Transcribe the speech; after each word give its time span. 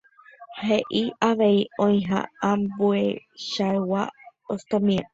Hei 0.61 1.03
avei 1.27 1.59
oĩha 1.89 2.23
ambueichagua 2.51 4.05
ostomía. 4.57 5.09